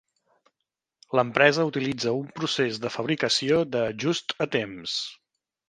[1.19, 4.99] L'empresa utilitza un procés de fabricació de just a temps.